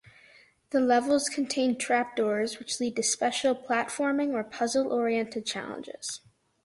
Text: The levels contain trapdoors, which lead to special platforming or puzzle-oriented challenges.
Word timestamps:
The 0.71 0.79
levels 0.79 1.29
contain 1.29 1.77
trapdoors, 1.77 2.57
which 2.57 2.79
lead 2.79 2.95
to 2.95 3.03
special 3.03 3.53
platforming 3.53 4.33
or 4.33 4.43
puzzle-oriented 4.43 5.45
challenges. 5.45 6.21